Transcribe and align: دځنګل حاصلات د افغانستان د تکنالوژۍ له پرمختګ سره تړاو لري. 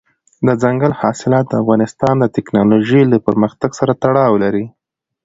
دځنګل 0.47 0.91
حاصلات 0.99 1.45
د 1.49 1.53
افغانستان 1.61 2.15
د 2.19 2.25
تکنالوژۍ 2.35 3.01
له 3.11 3.17
پرمختګ 3.27 3.69
سره 3.79 3.93
تړاو 4.03 4.33
لري. 4.43 4.65